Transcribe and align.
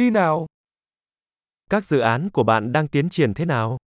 Đi 0.00 0.10
nào. 0.10 0.46
Các 1.70 1.84
dự 1.84 1.98
án 1.98 2.28
của 2.32 2.42
bạn 2.42 2.72
đang 2.72 2.88
tiến 2.88 3.08
triển 3.10 3.34
thế 3.34 3.44
nào? 3.44 3.78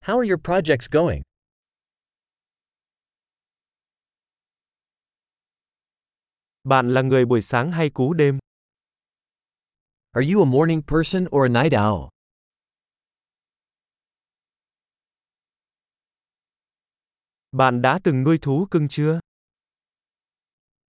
How 0.00 0.18
are 0.18 0.28
your 0.30 0.40
projects 0.40 0.88
going? 0.90 1.22
Bạn 6.64 6.94
là 6.94 7.02
người 7.02 7.24
buổi 7.24 7.40
sáng 7.40 7.72
hay 7.72 7.90
cú 7.90 8.12
đêm? 8.12 8.38
Are 10.12 10.32
you 10.32 10.42
a 10.42 10.44
morning 10.44 10.82
person 10.86 11.24
or 11.24 11.56
a 11.56 11.62
night 11.62 11.72
owl? 11.72 12.08
Bạn 17.52 17.82
đã 17.82 17.98
từng 18.04 18.22
nuôi 18.22 18.38
thú 18.42 18.66
cưng 18.70 18.88
chưa? 18.88 19.20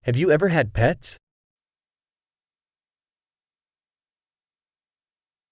Have 0.01 0.21
you 0.23 0.29
ever 0.29 0.51
had 0.51 0.67
pets? 0.73 1.17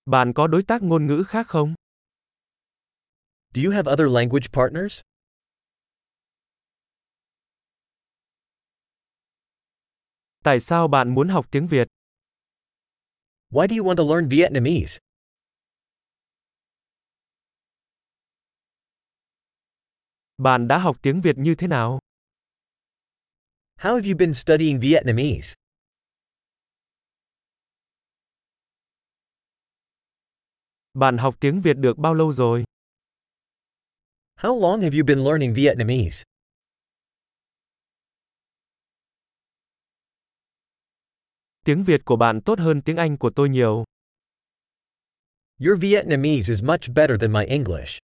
Bạn 0.06 0.34
có 0.36 0.48
đối 0.48 0.64
tác 0.64 0.82
ngôn 0.82 1.08
ngữ 1.08 1.24
khác 1.28 1.48
không? 1.48 1.76
Do 3.54 3.62
you 3.66 3.72
have 3.72 3.92
other 3.92 4.08
language 4.08 4.48
partners? 4.54 5.02
Tại 10.44 10.60
sao 10.60 10.88
bạn 10.88 11.16
muốn 11.16 11.30
học 11.30 11.46
tiếng 11.52 11.68
Việt? 11.68 11.88
Why 13.50 13.68
do 13.68 13.76
you 13.76 13.86
want 13.86 13.96
to 13.96 14.04
learn 14.04 14.30
Vietnamese? 14.30 15.00
Bạn 20.38 20.68
đã 20.68 20.78
học 20.78 20.98
tiếng 21.02 21.22
Việt 21.22 21.38
như 21.38 21.56
thế 21.56 21.68
nào? 21.68 22.00
How 23.78 23.96
have 23.96 24.10
you 24.10 24.18
been 24.18 24.34
studying 24.34 24.80
Vietnamese? 24.80 25.54
Bạn 30.94 31.18
học 31.18 31.36
tiếng 31.40 31.62
Việt 31.62 31.74
được 31.78 31.98
bao 31.98 32.14
lâu 32.14 32.34
rồi? 32.34 32.64
How 34.36 34.62
long 34.62 34.82
have 34.82 34.98
you 34.98 35.06
been 35.06 35.20
learning 35.20 35.54
Vietnamese? 35.54 36.24
Tiếng 41.66 41.84
Việt 41.84 42.02
của 42.06 42.16
bạn 42.16 42.42
tốt 42.46 42.60
hơn 42.60 42.82
tiếng 42.82 42.98
Anh 42.98 43.18
của 43.18 43.30
tôi 43.36 43.50
nhiều. 43.50 43.84
Your 45.60 45.82
Vietnamese 45.82 46.54
is 46.54 46.64
much 46.64 46.96
better 46.96 47.22
than 47.22 47.32
my 47.34 47.46
English. 47.46 48.00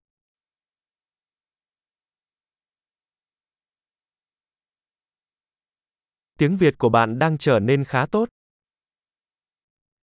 Tiếng 6.39 6.57
Việt 6.57 6.75
của 6.79 6.89
bạn 6.89 7.19
đang 7.19 7.39
trở 7.39 7.59
nên 7.59 7.85
khá 7.85 8.07
tốt. 8.07 8.29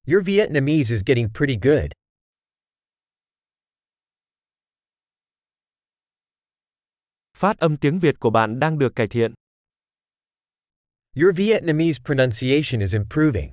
Your 0.08 0.26
Vietnamese 0.26 0.96
is 0.96 1.04
getting 1.06 1.30
pretty 1.34 1.60
good. 1.62 2.05
Phát 7.36 7.58
âm 7.58 7.78
tiếng 7.78 8.00
Việt 8.00 8.16
của 8.20 8.30
bạn 8.30 8.60
đang 8.60 8.80
được 8.80 8.94
cải 8.96 9.08
thiện. 9.08 9.34
Your 11.16 11.38
Vietnamese 11.38 12.00
pronunciation 12.06 12.82
is 12.82 12.94
improving. 12.94 13.52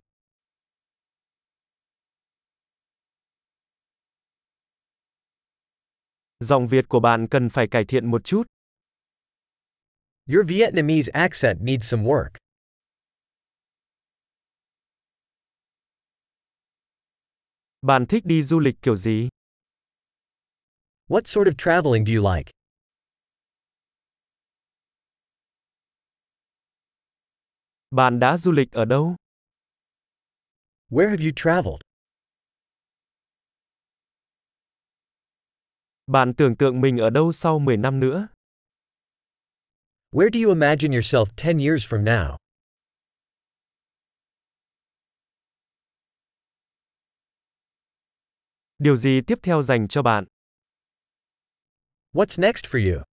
Giọng 6.40 6.66
Việt 6.66 6.84
của 6.88 7.00
bạn 7.00 7.26
cần 7.30 7.48
phải 7.48 7.66
cải 7.70 7.84
thiện 7.84 8.10
một 8.10 8.24
chút. 8.24 8.42
Your 10.26 10.48
Vietnamese 10.48 11.12
accent 11.12 11.58
needs 11.60 11.90
some 11.90 12.02
work. 12.02 12.30
Bạn 17.82 18.06
thích 18.06 18.24
đi 18.26 18.42
du 18.42 18.58
lịch 18.58 18.74
kiểu 18.82 18.96
gì? 18.96 19.28
What 21.08 21.22
sort 21.24 21.48
of 21.48 21.54
traveling 21.58 22.06
do 22.06 22.12
you 22.14 22.34
like? 22.36 22.61
Bạn 27.92 28.20
đã 28.20 28.38
du 28.38 28.52
lịch 28.52 28.72
ở 28.72 28.84
đâu? 28.84 29.16
Where 30.90 31.08
have 31.08 31.24
you 31.24 31.30
traveled? 31.36 31.80
Bạn 36.06 36.32
tưởng 36.36 36.56
tượng 36.56 36.80
mình 36.80 36.98
ở 36.98 37.10
đâu 37.10 37.32
sau 37.32 37.58
10 37.58 37.76
năm 37.76 38.00
nữa? 38.00 38.28
Where 40.10 40.30
do 40.32 40.40
you 40.40 40.48
imagine 40.48 40.96
yourself 40.96 41.24
10 41.36 41.66
years 41.66 41.92
from 41.92 42.04
now? 42.04 42.36
Điều 48.78 48.96
gì 48.96 49.20
tiếp 49.26 49.38
theo 49.42 49.62
dành 49.62 49.88
cho 49.88 50.02
bạn? 50.02 50.24
What's 52.12 52.40
next 52.42 52.66
for 52.66 52.94
you? 52.94 53.11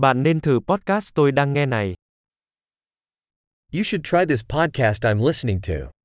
Bạn 0.00 0.22
nên 0.22 0.40
thử 0.40 0.60
podcast 0.66 1.14
tôi 1.14 1.32
đang 1.32 1.52
nghe 1.52 1.66
này. 1.66 1.94
You 3.72 3.82
should 3.82 4.02
try 4.04 4.24
this 4.26 4.44
podcast 4.48 5.04
I'm 5.04 5.26
listening 5.26 5.60
to. 5.60 5.95